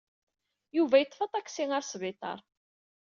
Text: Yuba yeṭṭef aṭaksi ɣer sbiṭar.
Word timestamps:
Yuba 0.77 0.95
yeṭṭef 0.99 1.19
aṭaksi 1.25 1.65
ɣer 1.67 1.83
sbiṭar. 1.85 2.39